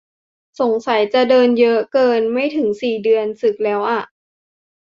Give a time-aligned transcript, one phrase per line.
[0.59, 4.01] สงสัยจะเดินเยอะเกิน ไม่ถึงสี่เดือน สึกแล้วอ่ะ